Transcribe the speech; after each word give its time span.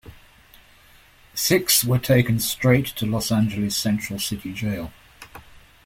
Six 1.35 1.83
were 1.83 1.99
taken 1.99 2.39
straight 2.39 2.87
to 2.95 3.05
Los 3.05 3.31
Angeles' 3.31 3.77
Central 3.77 4.17
City 4.17 4.51
Jail. 4.51 4.91